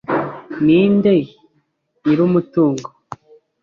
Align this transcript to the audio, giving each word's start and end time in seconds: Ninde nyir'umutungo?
Ninde 0.65 1.13
nyir'umutungo? 2.03 2.87